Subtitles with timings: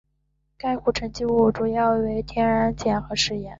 [0.57, 3.49] 该湖的沉积物主要为天然碱和石盐。